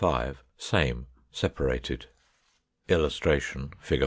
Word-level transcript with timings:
Same 0.57 1.05
separated.] 1.29 2.07
[Illustration: 2.87 3.71
Fig. 3.79 3.99